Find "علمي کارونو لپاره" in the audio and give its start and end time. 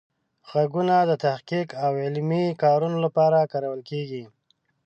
2.03-3.49